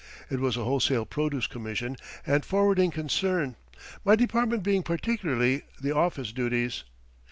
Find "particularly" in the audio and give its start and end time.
4.81-5.61